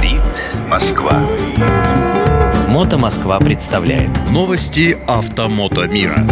Говорит 0.00 0.42
Москва. 0.66 1.28
Мото 2.68 2.96
Москва 2.96 3.38
представляет 3.38 4.08
Новости 4.30 4.96
автомото 5.06 5.86
мира. 5.88 6.26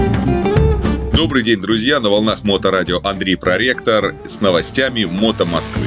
Добрый 1.13 1.43
день, 1.43 1.61
друзья! 1.61 2.01
На 2.01 2.09
волнах 2.09 2.45
Моторадио 2.45 2.99
Андрей 3.05 3.37
Проректор 3.37 4.15
с 4.27 4.41
новостями 4.41 5.05
Мото 5.05 5.45
Москвы. 5.45 5.85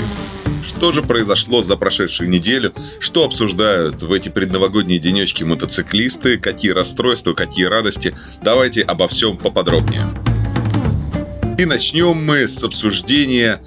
Что 0.63 0.91
же 0.91 1.01
произошло 1.01 1.63
за 1.63 1.75
прошедшую 1.75 2.29
неделю? 2.29 2.71
Что 2.99 3.25
обсуждают 3.25 4.03
в 4.03 4.13
эти 4.13 4.29
предновогодние 4.29 4.99
денечки 4.99 5.43
мотоциклисты? 5.43 6.37
Какие 6.37 6.73
расстройства, 6.73 7.33
какие 7.33 7.65
радости? 7.65 8.13
Давайте 8.43 8.83
обо 8.83 9.07
всем 9.07 9.37
поподробнее. 9.37 10.07
И 11.57 11.65
начнем 11.65 12.13
мы 12.13 12.47
с 12.47 12.63
обсуждения 12.63 13.59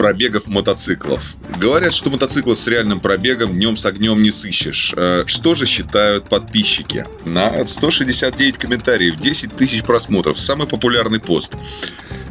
пробегов 0.00 0.46
мотоциклов. 0.46 1.34
Говорят, 1.58 1.92
что 1.92 2.08
мотоциклов 2.08 2.58
с 2.58 2.66
реальным 2.66 3.00
пробегом 3.00 3.52
днем 3.52 3.76
с 3.76 3.84
огнем 3.84 4.22
не 4.22 4.30
сыщешь. 4.30 4.94
Э, 4.96 5.24
что 5.26 5.54
же 5.54 5.66
считают 5.66 6.26
подписчики? 6.26 7.04
На 7.26 7.66
169 7.66 8.56
комментариев, 8.56 9.18
10 9.18 9.54
тысяч 9.54 9.82
просмотров. 9.82 10.38
Самый 10.38 10.66
популярный 10.66 11.20
пост. 11.20 11.52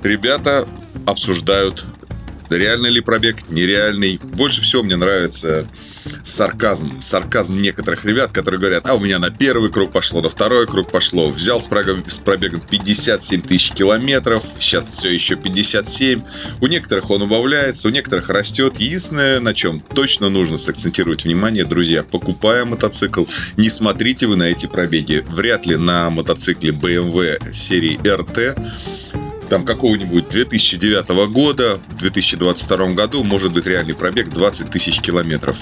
Ребята 0.02 0.67
обсуждают 1.05 1.85
Реальный 2.49 2.90
ли 2.90 3.02
пробег, 3.02 3.48
нереальный. 3.49 4.20
Больше 4.23 4.62
всего 4.62 4.81
мне 4.81 4.95
нравится 4.95 5.67
сарказм. 6.23 7.01
Сарказм 7.01 7.59
некоторых 7.61 8.05
ребят, 8.05 8.31
которые 8.31 8.59
говорят, 8.59 8.87
а 8.87 8.95
у 8.95 8.99
меня 8.99 9.19
на 9.19 9.29
первый 9.29 9.71
круг 9.71 9.91
пошло, 9.91 10.21
на 10.21 10.29
второй 10.29 10.67
круг 10.67 10.91
пошло. 10.91 11.29
Взял 11.29 11.59
с 11.59 11.67
пробегом, 11.67 12.03
с 12.07 12.19
пробегом 12.19 12.61
57 12.61 13.41
тысяч 13.41 13.71
километров, 13.71 14.43
сейчас 14.57 14.87
все 14.87 15.09
еще 15.09 15.35
57. 15.35 16.23
У 16.61 16.67
некоторых 16.67 17.09
он 17.09 17.21
убавляется, 17.21 17.87
у 17.87 17.91
некоторых 17.91 18.29
растет. 18.29 18.79
Единственное, 18.79 19.39
на 19.39 19.53
чем 19.53 19.79
точно 19.79 20.29
нужно 20.29 20.57
сакцентировать 20.57 21.25
внимание, 21.25 21.65
друзья, 21.65 22.03
покупая 22.03 22.65
мотоцикл, 22.65 23.25
не 23.57 23.70
смотрите 23.70 24.27
вы 24.27 24.35
на 24.35 24.43
эти 24.43 24.65
пробеги. 24.65 25.26
Вряд 25.29 25.65
ли 25.65 25.76
на 25.76 26.09
мотоцикле 26.09 26.71
BMW 26.71 27.51
серии 27.54 27.99
RT 27.99 29.09
там 29.49 29.65
какого-нибудь 29.65 30.29
2009 30.29 31.09
года, 31.31 31.79
в 31.89 31.97
2022 31.97 32.93
году 32.93 33.23
может 33.23 33.51
быть 33.51 33.65
реальный 33.65 33.95
пробег 33.95 34.29
20 34.29 34.69
тысяч 34.69 35.01
километров. 35.01 35.57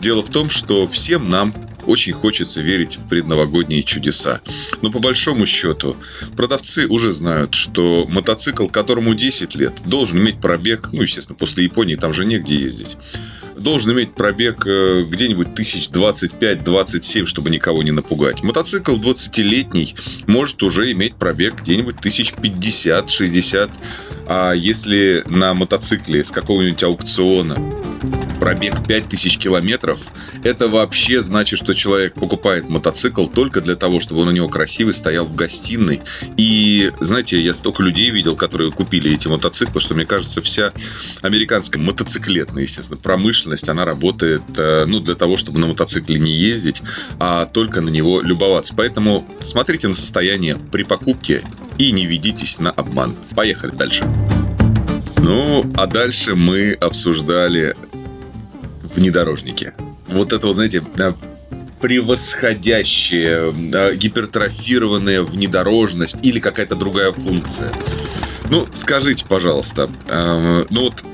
Дело 0.00 0.22
в 0.22 0.30
том, 0.30 0.50
что 0.50 0.86
всем 0.86 1.28
нам 1.28 1.54
очень 1.86 2.12
хочется 2.12 2.60
верить 2.60 2.98
в 2.98 3.08
предновогодние 3.08 3.82
чудеса. 3.82 4.40
Но 4.82 4.90
по 4.90 4.98
большому 4.98 5.46
счету, 5.46 5.96
продавцы 6.36 6.86
уже 6.86 7.12
знают, 7.12 7.54
что 7.54 8.06
мотоцикл, 8.08 8.68
которому 8.68 9.14
10 9.14 9.54
лет, 9.56 9.74
должен 9.84 10.18
иметь 10.18 10.40
пробег, 10.40 10.90
ну, 10.92 11.02
естественно, 11.02 11.36
после 11.36 11.64
Японии 11.64 11.96
там 11.96 12.12
же 12.12 12.24
негде 12.24 12.56
ездить, 12.56 12.96
должен 13.56 13.92
иметь 13.92 14.14
пробег 14.14 14.66
э, 14.66 15.04
где-нибудь 15.08 15.54
тысяч 15.54 15.88
25-27, 15.88 17.26
чтобы 17.26 17.50
никого 17.50 17.82
не 17.82 17.90
напугать. 17.90 18.42
Мотоцикл 18.42 18.96
20-летний 18.96 19.94
может 20.26 20.62
уже 20.62 20.90
иметь 20.92 21.16
пробег 21.16 21.60
где-нибудь 21.60 21.96
тысяч 21.96 22.32
50-60. 22.32 23.70
А 24.26 24.52
если 24.52 25.24
на 25.26 25.54
мотоцикле 25.54 26.24
с 26.24 26.30
какого-нибудь 26.30 26.82
аукциона 26.82 27.56
пробег 28.40 28.86
5000 28.86 29.38
километров, 29.38 30.00
это 30.42 30.68
вообще 30.68 31.20
значит, 31.22 31.58
что 31.58 31.74
человек 31.74 32.14
покупает 32.14 32.68
мотоцикл 32.68 33.26
только 33.26 33.60
для 33.60 33.74
того, 33.74 34.00
чтобы 34.00 34.22
он 34.22 34.28
у 34.28 34.30
него 34.32 34.48
красивый 34.48 34.94
стоял 34.94 35.24
в 35.24 35.34
гостиной. 35.34 36.02
И, 36.36 36.92
знаете, 37.00 37.40
я 37.40 37.54
столько 37.54 37.82
людей 37.82 38.10
видел, 38.10 38.36
которые 38.36 38.70
купили 38.70 39.12
эти 39.12 39.28
мотоциклы, 39.28 39.80
что, 39.80 39.94
мне 39.94 40.04
кажется, 40.04 40.42
вся 40.42 40.72
американская 41.22 41.82
мотоциклетная, 41.82 42.62
естественно, 42.62 42.98
промышленность, 42.98 43.68
она 43.68 43.84
работает, 43.84 44.42
э, 44.56 44.84
ну, 44.86 45.00
для 45.00 45.14
того, 45.14 45.36
чтобы 45.36 45.58
на 45.58 45.66
мотоцикле 45.66 46.18
не 46.18 46.32
ездить, 46.32 46.82
а 47.18 47.46
только 47.46 47.80
на 47.80 47.88
него 47.88 48.20
любоваться. 48.20 48.74
Поэтому 48.76 49.26
смотрите 49.40 49.88
на 49.88 49.94
состояние 49.94 50.56
при 50.56 50.82
покупке 50.82 51.42
и 51.78 51.92
не 51.92 52.06
ведитесь 52.06 52.58
на 52.58 52.70
обман. 52.70 53.16
Поехали 53.34 53.70
дальше. 53.70 54.04
Ну, 55.18 55.64
а 55.74 55.86
дальше 55.86 56.34
мы 56.34 56.72
обсуждали 56.72 57.74
внедорожники. 58.94 59.72
Вот 60.08 60.32
это, 60.32 60.46
вот, 60.46 60.54
знаете, 60.54 60.84
превосходящая, 61.80 63.52
гипертрофированная 63.94 65.22
внедорожность 65.22 66.16
или 66.22 66.40
какая-то 66.40 66.76
другая 66.76 67.12
функция. 67.12 67.72
Ну, 68.48 68.66
скажите, 68.72 69.24
пожалуйста, 69.26 69.90
э, 70.08 70.64
ну 70.70 70.82
вот 70.82 71.04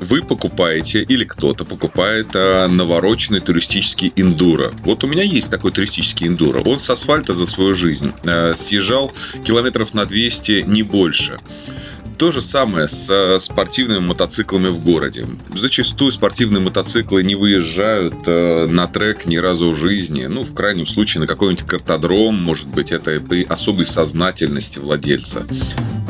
вы 0.00 0.22
покупаете 0.22 1.02
или 1.02 1.24
кто-то 1.24 1.64
покупает 1.64 2.28
э, 2.34 2.66
навороченный 2.68 3.40
туристический 3.40 4.12
эндуро. 4.16 4.72
Вот 4.84 5.04
у 5.04 5.06
меня 5.06 5.22
есть 5.22 5.50
такой 5.50 5.72
туристический 5.72 6.26
эндуро. 6.26 6.60
Он 6.60 6.78
с 6.78 6.88
асфальта 6.90 7.32
за 7.32 7.46
свою 7.46 7.74
жизнь 7.74 8.12
э, 8.24 8.54
съезжал 8.54 9.12
километров 9.44 9.94
на 9.94 10.04
200, 10.04 10.64
не 10.66 10.82
больше. 10.82 11.38
То 12.18 12.32
же 12.32 12.40
самое 12.40 12.88
с 12.88 13.38
спортивными 13.40 13.98
мотоциклами 13.98 14.68
в 14.68 14.82
городе. 14.82 15.26
Зачастую 15.54 16.12
спортивные 16.12 16.62
мотоциклы 16.62 17.22
не 17.22 17.34
выезжают 17.34 18.14
э, 18.26 18.66
на 18.66 18.86
трек 18.86 19.26
ни 19.26 19.36
разу 19.36 19.70
в 19.70 19.76
жизни. 19.76 20.24
Ну, 20.24 20.44
в 20.44 20.54
крайнем 20.54 20.86
случае, 20.86 21.20
на 21.20 21.26
какой-нибудь 21.26 21.66
картодром, 21.66 22.42
может 22.42 22.68
быть, 22.68 22.90
это 22.90 23.20
при 23.20 23.44
особой 23.44 23.84
сознательности 23.84 24.78
владельца. 24.78 25.46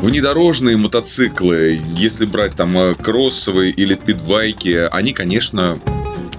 Внедорожные 0.01 0.77
мотоциклы, 0.77 1.79
если 1.93 2.25
брать 2.25 2.55
там 2.55 2.77
э, 2.77 2.95
кроссовые 2.95 3.71
или 3.71 3.95
питбайки, 3.95 4.87
они, 4.89 5.11
конечно, 5.11 5.79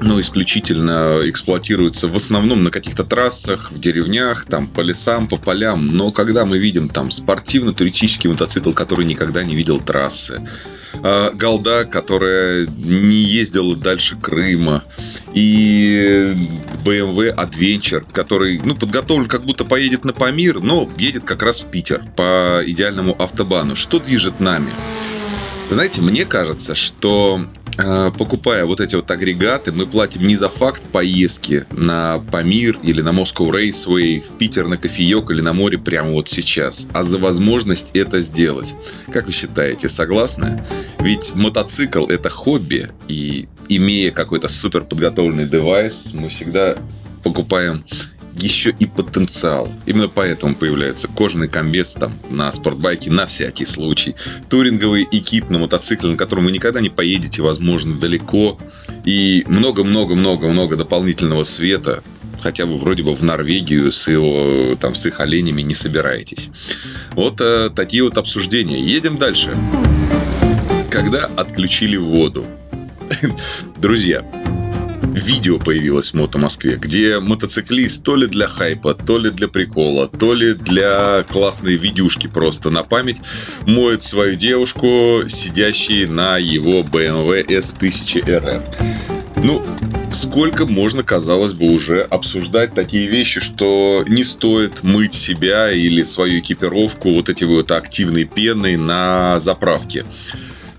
ну, 0.00 0.20
исключительно 0.20 1.20
эксплуатируется 1.24 2.08
в 2.08 2.16
основном 2.16 2.64
на 2.64 2.70
каких-то 2.70 3.04
трассах, 3.04 3.70
в 3.72 3.78
деревнях, 3.78 4.44
там, 4.44 4.66
по 4.66 4.80
лесам, 4.80 5.28
по 5.28 5.36
полям. 5.36 5.96
Но 5.96 6.10
когда 6.12 6.44
мы 6.44 6.58
видим 6.58 6.88
там 6.88 7.10
спортивно-туристический 7.10 8.30
мотоцикл, 8.30 8.72
который 8.72 9.04
никогда 9.04 9.42
не 9.42 9.56
видел 9.56 9.80
трассы, 9.80 10.46
э, 11.02 11.30
голда, 11.34 11.84
которая 11.84 12.66
не 12.66 13.16
ездила 13.16 13.76
дальше 13.76 14.16
Крыма, 14.16 14.84
и 15.34 16.34
BMW 16.84 17.34
Adventure, 17.34 18.04
который, 18.12 18.60
ну, 18.64 18.74
подготовлен, 18.74 19.28
как 19.28 19.44
будто 19.44 19.64
поедет 19.64 20.04
на 20.04 20.12
Памир, 20.12 20.60
но 20.60 20.90
едет 20.96 21.24
как 21.24 21.42
раз 21.42 21.60
в 21.60 21.66
Питер 21.70 22.04
по 22.16 22.62
идеальному 22.64 23.20
автобану. 23.20 23.74
Что 23.74 23.98
движет 23.98 24.40
нами? 24.40 24.70
Знаете, 25.70 26.00
мне 26.00 26.24
кажется, 26.24 26.74
что 26.74 27.44
покупая 28.18 28.64
вот 28.64 28.80
эти 28.80 28.96
вот 28.96 29.10
агрегаты, 29.10 29.70
мы 29.72 29.86
платим 29.86 30.26
не 30.26 30.34
за 30.34 30.48
факт 30.48 30.82
поездки 30.90 31.64
на 31.70 32.18
Памир 32.32 32.78
или 32.82 33.00
на 33.00 33.10
Moscow 33.10 33.50
Raceway, 33.50 34.20
в 34.20 34.36
Питер 34.36 34.66
на 34.66 34.76
кофеек 34.76 35.30
или 35.30 35.40
на 35.40 35.52
море 35.52 35.78
прямо 35.78 36.10
вот 36.10 36.28
сейчас, 36.28 36.86
а 36.92 37.02
за 37.04 37.18
возможность 37.18 37.88
это 37.94 38.20
сделать. 38.20 38.74
Как 39.12 39.26
вы 39.26 39.32
считаете, 39.32 39.88
согласны? 39.88 40.64
Ведь 40.98 41.34
мотоцикл— 41.34 42.06
это 42.08 42.30
хобби, 42.30 42.90
и 43.06 43.48
имея 43.68 44.10
какой-то 44.10 44.48
супер 44.48 44.84
подготовленный 44.84 45.46
девайс, 45.46 46.12
мы 46.12 46.28
всегда 46.28 46.76
покупаем 47.22 47.84
еще 48.38 48.74
и 48.78 48.86
потенциал. 48.86 49.72
Именно 49.86 50.08
поэтому 50.08 50.54
появляется 50.54 51.08
кожаный 51.08 51.48
комбез 51.48 51.94
там 51.94 52.18
на 52.30 52.50
спортбайке 52.52 53.10
на 53.10 53.26
всякий 53.26 53.64
случай. 53.64 54.14
Туринговый 54.48 55.06
экип 55.10 55.50
на 55.50 55.58
мотоцикле, 55.58 56.10
на 56.10 56.16
котором 56.16 56.44
вы 56.44 56.52
никогда 56.52 56.80
не 56.80 56.88
поедете, 56.88 57.42
возможно, 57.42 57.94
далеко. 57.96 58.58
И 59.04 59.44
много-много-много-много 59.48 60.76
дополнительного 60.76 61.42
света, 61.42 62.02
хотя 62.40 62.66
вы 62.66 62.76
вроде 62.76 63.02
бы 63.02 63.14
в 63.14 63.22
Норвегию 63.22 63.90
с, 63.92 64.08
его, 64.08 64.76
там, 64.80 64.94
с 64.94 65.06
их 65.06 65.20
оленями 65.20 65.62
не 65.62 65.74
собираетесь. 65.74 66.48
Вот 67.12 67.40
э, 67.40 67.70
такие 67.74 68.02
вот 68.02 68.18
обсуждения. 68.18 68.82
Едем 68.82 69.16
дальше. 69.16 69.56
Когда 70.90 71.26
отключили 71.26 71.96
воду? 71.96 72.46
Друзья, 73.78 74.24
видео 75.18 75.58
появилось 75.58 76.10
в 76.10 76.14
Мото 76.14 76.38
Москве, 76.38 76.76
где 76.76 77.18
мотоциклист 77.18 78.02
то 78.02 78.16
ли 78.16 78.26
для 78.26 78.46
хайпа, 78.46 78.94
то 78.94 79.18
ли 79.18 79.30
для 79.30 79.48
прикола, 79.48 80.08
то 80.08 80.34
ли 80.34 80.54
для 80.54 81.24
классной 81.24 81.76
видюшки 81.76 82.26
просто 82.26 82.70
на 82.70 82.82
память 82.82 83.20
моет 83.66 84.02
свою 84.02 84.36
девушку, 84.36 85.22
сидящей 85.28 86.06
на 86.06 86.38
его 86.38 86.80
BMW 86.80 87.44
S1000RR. 87.46 88.62
Ну, 89.44 89.64
сколько 90.10 90.66
можно, 90.66 91.02
казалось 91.02 91.52
бы, 91.52 91.66
уже 91.66 92.02
обсуждать 92.02 92.74
такие 92.74 93.06
вещи, 93.06 93.40
что 93.40 94.04
не 94.08 94.24
стоит 94.24 94.82
мыть 94.82 95.14
себя 95.14 95.72
или 95.72 96.02
свою 96.02 96.40
экипировку 96.40 97.10
вот 97.10 97.28
эти 97.28 97.44
вот 97.44 97.70
активной 97.70 98.24
пеной 98.24 98.76
на 98.76 99.38
заправке. 99.38 100.04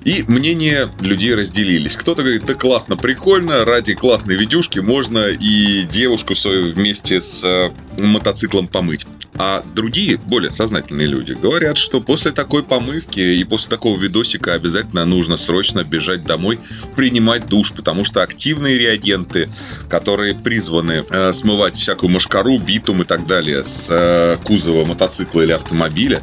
И 0.03 0.23
мнения 0.27 0.89
людей 1.01 1.35
разделились. 1.35 1.97
Кто-то 1.97 2.21
говорит, 2.21 2.45
да 2.45 2.53
классно, 2.53 2.95
прикольно, 2.95 3.65
ради 3.65 3.93
классной 3.93 4.35
видюшки 4.35 4.79
можно 4.79 5.27
и 5.27 5.83
девушку 5.83 6.35
свою 6.35 6.73
вместе 6.73 7.19
с 7.19 7.43
э, 7.43 7.71
мотоциклом 8.01 8.67
помыть. 8.67 9.05
А 9.35 9.63
другие, 9.75 10.17
более 10.17 10.51
сознательные 10.51 11.07
люди, 11.07 11.33
говорят, 11.33 11.77
что 11.77 12.01
после 12.01 12.31
такой 12.31 12.63
помывки 12.63 13.19
и 13.19 13.43
после 13.43 13.69
такого 13.69 13.97
видосика 13.97 14.53
обязательно 14.53 15.05
нужно 15.05 15.37
срочно 15.37 15.83
бежать 15.83 16.25
домой, 16.25 16.59
принимать 16.95 17.47
душ, 17.47 17.71
потому 17.71 18.03
что 18.03 18.21
активные 18.21 18.77
реагенты, 18.77 19.49
которые 19.89 20.35
призваны 20.35 21.05
э, 21.09 21.31
смывать 21.31 21.75
всякую 21.75 22.09
мошкару, 22.11 22.57
битум 22.57 23.03
и 23.03 23.05
так 23.05 23.27
далее 23.27 23.63
с 23.63 23.87
э, 23.89 24.37
кузова 24.43 24.83
мотоцикла 24.83 25.41
или 25.41 25.51
автомобиля, 25.51 26.21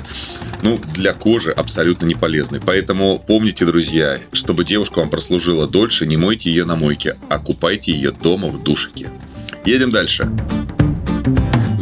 ну, 0.63 0.81
для 0.95 1.15
кожи 1.15 1.53
абсолютно 1.53 2.07
не 2.07 2.15
полезны. 2.15 2.61
Поэтому 2.61 3.23
помните, 3.25 3.65
друзья, 3.65 4.19
чтобы 4.33 4.65
девушка 4.65 4.99
вам 4.99 5.11
прослужила 5.11 5.67
дольше, 5.67 6.07
не 6.07 6.17
мойте 6.17 6.51
ее 6.51 6.65
на 6.65 6.77
мойке, 6.77 7.17
а 7.29 7.39
купайте 7.39 7.93
ее 7.93 8.11
дома 8.11 8.49
в 8.49 8.63
душике. 8.63 9.11
Едем 9.65 9.91
дальше 9.91 10.31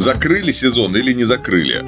закрыли 0.05 0.51
сезон 0.51 0.95
или 0.95 1.13
не 1.13 1.23
закрыли. 1.23 1.83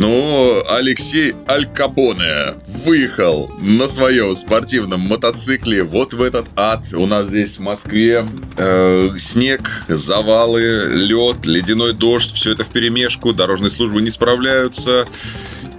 Но 0.00 0.62
Алексей 0.68 1.32
Аль 1.48 1.64
Капоне 1.64 2.54
выехал 2.84 3.52
на 3.60 3.86
своем 3.86 4.34
спортивном 4.34 5.02
мотоцикле 5.02 5.84
вот 5.84 6.12
в 6.12 6.22
этот 6.22 6.48
ад. 6.56 6.82
У 6.92 7.06
нас 7.06 7.28
здесь 7.28 7.58
в 7.58 7.60
Москве 7.60 8.26
э, 8.58 9.10
снег, 9.16 9.70
завалы, 9.86 10.90
лед, 10.92 11.46
ледяной 11.46 11.94
дождь. 11.94 12.32
Все 12.32 12.52
это 12.52 12.64
в 12.64 12.70
перемешку. 12.70 13.32
Дорожные 13.32 13.70
службы 13.70 14.02
не 14.02 14.10
справляются. 14.10 15.06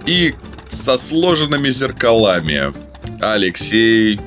И 0.06 0.34
со 0.68 0.96
сложенными 0.96 1.68
зеркалами 1.68 2.72
Алексей 3.20 4.18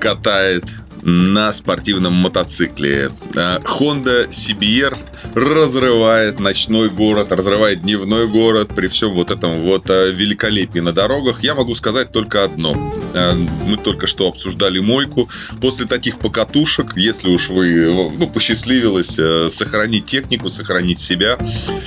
катает 0.00 0.64
на 1.06 1.52
спортивном 1.52 2.14
мотоцикле. 2.14 3.12
Э, 3.36 3.60
Honda 3.60 4.28
CBR 4.28 4.98
разрывает 5.36 6.40
ночной 6.40 6.90
город, 6.90 7.30
разрывает 7.30 7.82
дневной 7.82 8.26
город 8.26 8.70
при 8.74 8.88
всем 8.88 9.14
вот 9.14 9.30
этом 9.30 9.60
вот 9.60 9.88
э, 9.88 10.10
великолепии 10.10 10.80
на 10.80 10.92
дорогах. 10.92 11.44
Я 11.44 11.54
могу 11.54 11.76
сказать 11.76 12.10
только 12.10 12.42
одно. 12.42 12.92
Э, 13.14 13.34
мы 13.34 13.76
только 13.76 14.08
что 14.08 14.26
обсуждали 14.26 14.80
мойку. 14.80 15.28
После 15.60 15.86
таких 15.86 16.18
покатушек, 16.18 16.96
если 16.96 17.28
уж 17.28 17.50
вы 17.50 18.10
ну, 18.18 18.26
посчастливилось 18.26 19.16
сохранить 19.54 20.06
технику, 20.06 20.48
сохранить 20.48 20.98
себя, 20.98 21.38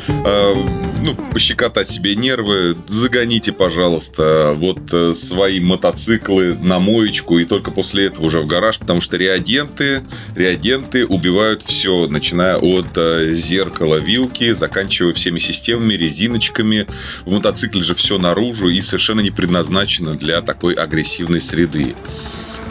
ну, 0.08 1.16
пощекотать 1.34 1.90
себе 1.90 2.16
нервы, 2.16 2.76
загоните, 2.88 3.52
пожалуйста, 3.52 4.54
вот 4.56 4.80
свои 5.16 5.60
мотоциклы 5.60 6.56
на 6.56 6.80
моечку 6.80 7.38
и 7.38 7.46
только 7.46 7.72
после 7.72 8.06
этого 8.06 8.26
уже 8.26 8.40
в 8.40 8.48
гараж, 8.48 8.80
потому 8.80 9.02
что 9.02 9.09
что 9.10 9.18
реагенты, 9.18 10.04
реагенты 10.36 11.04
убивают 11.04 11.64
все, 11.64 12.06
начиная 12.06 12.58
от 12.58 12.96
э, 12.96 13.32
зеркала 13.32 13.96
вилки, 13.96 14.52
заканчивая 14.52 15.14
всеми 15.14 15.40
системами, 15.40 15.96
резиночками. 15.96 16.86
В 17.26 17.32
мотоцикле 17.32 17.82
же 17.82 17.96
все 17.96 18.20
наружу 18.20 18.70
и 18.70 18.80
совершенно 18.82 19.22
не 19.22 19.32
предназначено 19.32 20.14
для 20.14 20.42
такой 20.42 20.76
агрессивной 20.76 21.42
среды. 21.42 21.96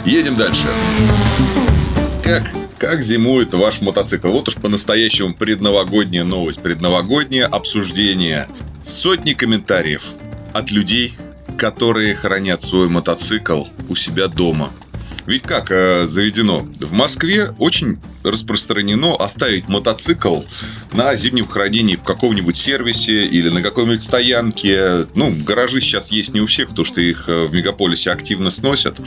Едем 0.07 0.37
дальше. 0.37 0.69
Как 2.23 2.49
как 2.79 3.03
зимует 3.03 3.53
ваш 3.55 3.81
мотоцикл? 3.81 4.29
Вот 4.29 4.47
уж 4.47 4.55
по-настоящему 4.55 5.35
предновогодняя 5.35 6.23
новость, 6.23 6.63
предновогоднее 6.63 7.47
обсуждение. 7.47 8.47
Сотни 8.85 9.33
комментариев 9.33 10.05
от 10.55 10.71
людей, 10.71 11.15
которые 11.57 12.15
хранят 12.15 12.63
свой 12.63 12.89
мотоцикл 12.89 13.65
у 13.89 13.97
себя 13.97 14.29
дома. 14.29 14.71
Ведь 15.29 15.43
как 15.43 15.71
э, 15.71 16.07
заведено? 16.07 16.61
В 16.81 16.93
Москве 16.95 17.51
очень 17.59 17.99
распространено 18.25 19.15
оставить 19.15 19.69
мотоцикл 19.69 20.43
на 20.93 21.15
зимнем 21.17 21.47
хранении 21.47 21.97
в 21.97 22.03
каком-нибудь 22.03 22.57
сервисе 22.57 23.27
или 23.27 23.49
на 23.49 23.63
какой-нибудь 23.63 24.03
стоянке. 24.03 25.07
Ну, 25.15 25.35
гаражи 25.45 25.81
сейчас 25.81 26.11
есть 26.11 26.35
не 26.35 26.41
у 26.41 26.47
всех, 26.47 26.69
потому 26.69 26.85
что 26.85 27.01
их 27.01 27.25
э, 27.29 27.47
в 27.47 27.53
мегаполисе 27.53 28.11
активно 28.11 28.51
сносят. 28.51 29.01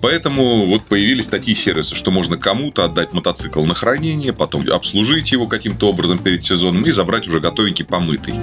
Поэтому 0.00 0.66
вот 0.66 0.84
появились 0.84 1.28
такие 1.28 1.56
сервисы, 1.56 1.94
что 1.94 2.10
можно 2.10 2.36
кому-то 2.36 2.84
отдать 2.84 3.12
мотоцикл 3.12 3.64
на 3.64 3.74
хранение, 3.74 4.32
потом 4.32 4.68
обслужить 4.70 5.32
его 5.32 5.46
каким-то 5.46 5.88
образом 5.88 6.18
перед 6.18 6.44
сезоном 6.44 6.84
и 6.86 6.90
забрать 6.90 7.28
уже 7.28 7.40
готовенький 7.40 7.84
помытый. 7.84 8.34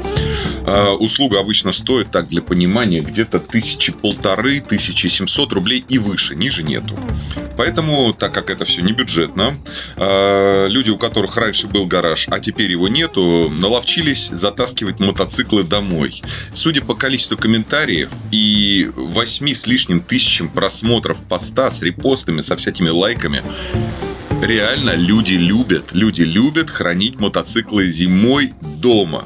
Э, 0.65 0.89
услуга 0.91 1.39
обычно 1.39 1.71
стоит, 1.71 2.11
так 2.11 2.27
для 2.27 2.41
понимания, 2.41 3.01
где-то 3.01 3.39
тысячи 3.39 3.91
полторы, 3.91 4.61
тысячи 4.61 5.07
семьсот 5.07 5.51
рублей 5.53 5.83
и 5.89 5.97
выше, 5.97 6.35
ниже 6.35 6.63
нету. 6.63 6.97
Поэтому, 7.57 8.13
так 8.13 8.33
как 8.33 8.49
это 8.49 8.65
все 8.65 8.81
не 8.81 8.93
бюджетно, 8.93 9.53
э, 9.95 10.67
люди, 10.69 10.89
у 10.89 10.97
которых 10.97 11.37
раньше 11.37 11.67
был 11.67 11.85
гараж, 11.85 12.27
а 12.29 12.39
теперь 12.39 12.71
его 12.71 12.87
нету, 12.87 13.51
наловчились 13.59 14.29
затаскивать 14.29 14.99
мотоциклы 14.99 15.63
домой. 15.63 16.21
Судя 16.51 16.81
по 16.81 16.95
количеству 16.95 17.37
комментариев 17.37 18.11
и 18.31 18.89
восьми 18.95 19.53
с 19.53 19.67
лишним 19.67 20.01
тысячам 20.01 20.49
просмотров 20.49 21.23
поста 21.23 21.69
с 21.69 21.81
репостами, 21.81 22.41
со 22.41 22.57
всякими 22.57 22.89
лайками, 22.89 23.43
реально 24.41 24.95
люди 24.95 25.35
любят, 25.35 25.93
люди 25.93 26.21
любят 26.21 26.69
хранить 26.69 27.19
мотоциклы 27.19 27.87
зимой 27.87 28.53
дома. 28.61 29.25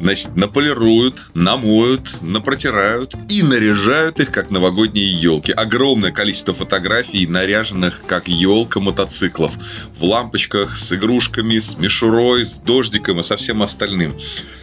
Значит, 0.00 0.34
наполируют, 0.34 1.26
намоют, 1.34 2.22
напротирают 2.22 3.14
и 3.28 3.42
наряжают 3.42 4.18
их, 4.18 4.32
как 4.32 4.50
новогодние 4.50 5.12
елки. 5.12 5.52
Огромное 5.52 6.10
количество 6.10 6.54
фотографий, 6.54 7.26
наряженных 7.26 8.00
как 8.06 8.26
елка 8.26 8.80
мотоциклов. 8.80 9.52
В 9.98 10.04
лампочках, 10.04 10.74
с 10.74 10.92
игрушками, 10.94 11.58
с 11.58 11.76
мишурой, 11.76 12.44
с 12.44 12.58
дождиком 12.58 13.20
и 13.20 13.22
со 13.22 13.36
всем 13.36 13.62
остальным. 13.62 14.16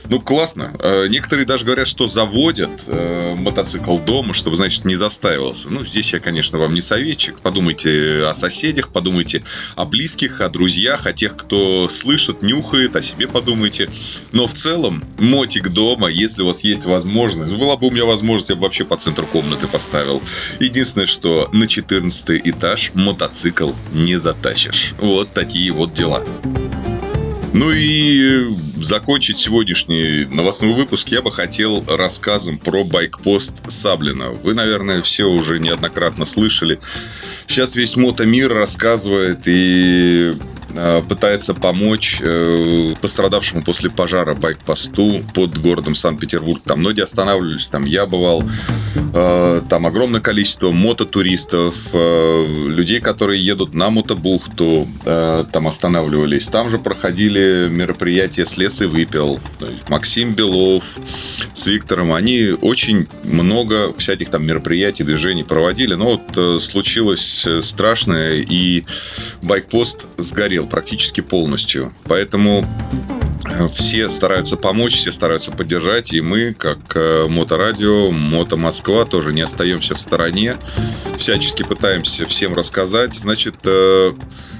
Ну, 0.10 0.22
классно. 0.22 0.74
Э, 0.80 1.08
некоторые 1.10 1.46
даже 1.46 1.66
говорят, 1.66 1.88
что 1.88 2.08
заводят 2.08 2.70
э, 2.88 3.36
мотоцикл 3.36 3.98
дома, 3.98 4.34
чтобы, 4.34 4.56
значит, 4.56 4.86
не 4.86 4.96
застаивался. 4.96 5.70
Ну, 5.70 5.84
здесь 5.84 6.14
я, 6.14 6.20
конечно, 6.20 6.58
вам 6.58 6.74
не 6.74 6.82
советчик. 6.82 7.40
Подумайте 7.42 8.24
о 8.24 8.34
соседях, 8.34 8.90
подумайте 8.90 9.44
о 9.76 9.86
близких, 9.86 10.40
о 10.42 10.50
друзьях, 10.50 11.06
о 11.08 11.14
тех, 11.14 11.36
кто 11.36 11.90
слышит, 11.90 12.42
нюхает, 12.42 12.96
о 12.96 13.02
себе 13.02 13.28
подумайте. 13.28 13.90
Но 14.32 14.48
в 14.48 14.54
целом, 14.54 15.04
мотик 15.20 15.70
дома, 15.70 16.08
если 16.08 16.44
у 16.44 16.48
вас 16.48 16.64
есть 16.64 16.86
возможность, 16.86 17.54
была 17.54 17.76
бы 17.76 17.88
у 17.88 17.92
меня 17.92 18.06
возможность, 18.06 18.50
я 18.50 18.56
бы 18.56 18.64
вообще 18.64 18.86
по 18.86 18.96
центру 18.96 19.26
комнаты 19.26 19.68
поставил. 19.68 20.22
Единственное, 20.60 21.08
что 21.08 21.50
на 21.52 21.68
14 21.68 22.42
этаж 22.48 22.92
мотоцикл 22.94 23.72
не 23.92 24.18
затащишь. 24.18 24.94
Вот 25.00 25.34
такие 25.34 25.72
вот 25.72 25.94
дела. 25.94 26.24
Ну 27.54 27.72
и 27.72 28.46
закончить 28.82 29.38
сегодняшний 29.38 30.26
новостной 30.26 30.74
выпуск 30.74 31.10
я 31.10 31.22
бы 31.22 31.32
хотел 31.32 31.84
рассказом 31.88 32.58
про 32.58 32.84
байкпост 32.84 33.54
Саблина. 33.68 34.30
Вы, 34.30 34.54
наверное, 34.54 35.02
все 35.02 35.26
уже 35.26 35.60
неоднократно 35.60 36.26
слышали. 36.26 36.80
Сейчас 37.46 37.76
весь 37.76 37.96
мотомир 37.96 38.54
рассказывает 38.54 39.40
и 39.46 40.36
пытается 41.08 41.54
помочь 41.54 42.20
э, 42.22 42.94
пострадавшему 43.02 43.64
после 43.64 43.90
пожара 43.90 44.36
байк-посту 44.36 45.24
под 45.34 45.58
городом 45.58 45.96
Санкт-Петербург. 45.96 46.62
Там 46.64 46.80
многие 46.80 47.02
останавливались, 47.04 47.70
там 47.70 47.86
я 47.86 48.06
бывал. 48.06 48.44
Э, 49.14 49.62
там 49.70 49.86
огромное 49.86 50.22
количество 50.22 50.72
мототуристов, 50.72 51.76
людей, 51.94 53.00
которые 53.00 53.44
едут 53.44 53.74
на 53.74 53.90
мотобухту, 53.90 54.88
там 55.04 55.68
останавливались. 55.68 56.48
Там 56.48 56.70
же 56.70 56.78
проходили 56.78 57.68
мероприятия 57.70 58.46
с 58.46 58.58
лес 58.58 58.82
и 58.82 58.86
выпил. 58.86 59.40
Максим 59.88 60.34
Белов 60.34 60.84
с 61.54 61.66
Виктором. 61.66 62.14
Они 62.14 62.56
очень 62.62 63.08
много 63.24 63.94
всяких 63.98 64.30
там 64.30 64.46
мероприятий, 64.46 65.04
движений 65.04 65.44
проводили. 65.44 65.96
Но 65.96 66.18
вот 66.18 66.62
случилось 66.62 67.46
страшное, 67.62 68.46
и 68.48 68.84
байкпост 69.42 70.06
сгорел 70.18 70.57
практически 70.66 71.22
полностью. 71.22 71.94
Поэтому 72.06 72.66
э, 73.46 73.68
все 73.74 74.10
стараются 74.10 74.58
помочь, 74.58 74.96
все 74.96 75.12
стараются 75.12 75.52
поддержать, 75.52 76.14
и 76.14 76.22
мы, 76.22 76.54
как 76.54 76.80
э, 76.96 77.28
Моторадио, 77.28 78.10
Мото 78.12 78.58
Москва, 78.58 79.06
тоже 79.06 79.34
не 79.34 79.42
остаемся 79.42 79.94
в 79.94 80.02
стороне, 80.02 80.56
всячески 81.18 81.64
пытаемся 81.64 82.26
всем 82.26 82.54
рассказать. 82.54 83.14
Значит, 83.14 83.56
э, 83.66 84.14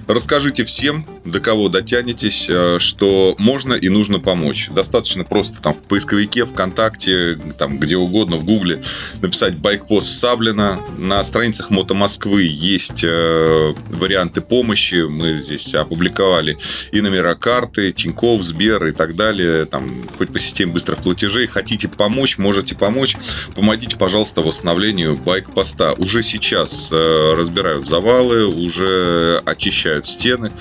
Расскажите 0.08 0.64
всем, 0.64 1.06
до 1.32 1.40
кого 1.40 1.70
дотянетесь, 1.70 2.48
э, 2.50 2.78
что 2.80 3.36
можно 3.38 3.74
и 3.74 3.90
нужно 3.90 4.20
помочь. 4.20 4.70
Достаточно 4.70 5.24
просто 5.24 5.62
там 5.62 5.74
в 5.74 5.80
поисковике, 5.80 6.46
ВКонтакте, 6.46 7.40
там 7.58 7.78
где 7.78 7.98
угодно, 7.98 8.38
в 8.38 8.46
Гугле 8.46 8.82
написать 9.22 9.58
«Байкпост 9.58 10.08
Саблина». 10.08 10.80
На 10.98 11.22
страницах 11.24 11.70
Мото 11.70 11.94
Москвы 11.94 12.44
есть 12.44 13.04
э, 13.04 13.74
варианты 13.90 14.42
помощи. 14.42 15.06
Мы 15.08 15.38
здесь 15.40 15.74
опубликовали 15.76 16.58
и 16.92 17.02
номера 17.02 17.36
карты, 17.36 17.92
Тинькофф, 17.92 18.42
Сбер 18.42 18.86
и 18.88 18.92
так 18.92 19.16
далее. 19.16 19.66
Там 19.66 20.04
хоть 20.18 20.32
по 20.32 20.40
системе 20.40 20.74
быстрых 20.74 21.02
платежей. 21.02 21.48
Хотите 21.48 21.88
помочь, 21.88 22.38
можете 22.38 22.76
помочь. 22.76 23.16
Помогите, 23.56 23.98
пожалуйста, 23.98 24.42
восстановлению 24.42 25.16
байкпоста. 25.18 25.94
Уже 25.94 26.24
сейчас 26.24 26.92
э, 26.92 27.34
разбирают 27.36 27.88
завалы, 27.88 28.46
уже 28.46 29.42
очищают 29.46 30.08
стены. 30.08 30.52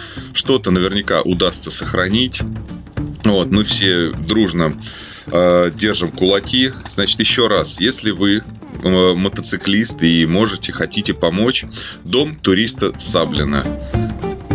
Что-то 0.56 0.70
наверняка 0.70 1.20
удастся 1.20 1.70
сохранить. 1.70 2.40
Вот, 3.24 3.50
мы 3.50 3.62
все 3.64 4.10
дружно 4.10 4.74
Э, 5.26 5.70
держим 5.74 6.10
кулаки. 6.10 6.72
Значит, 6.88 7.20
еще 7.20 7.48
раз, 7.48 7.80
если 7.80 8.10
вы 8.10 8.42
э, 8.82 9.14
мотоциклист 9.14 10.00
и 10.02 10.24
можете, 10.24 10.72
хотите 10.72 11.14
помочь, 11.14 11.64
дом 12.04 12.36
туриста 12.36 12.92
Саблина. 12.98 13.64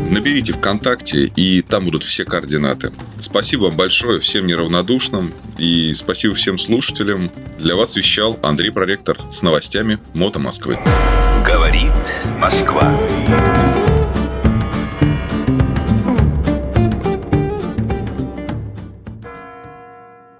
Наберите 0.10 0.54
ВКонтакте, 0.54 1.26
и 1.36 1.62
там 1.62 1.86
будут 1.86 2.04
все 2.04 2.26
координаты. 2.26 2.92
Спасибо 3.20 3.66
вам 3.66 3.78
большое 3.78 4.20
всем 4.20 4.46
неравнодушным, 4.48 5.34
и 5.58 5.94
спасибо 5.94 6.36
всем 6.36 6.58
слушателям. 6.58 7.30
Для 7.60 7.76
вас 7.76 7.96
вещал 7.96 8.40
Андрей 8.42 8.72
Проректор 8.72 9.18
с 9.32 9.42
новостями 9.42 10.00
Мото 10.14 10.40
Москвы. 10.40 10.80
Говорит 11.46 11.94
Москва. 12.40 12.98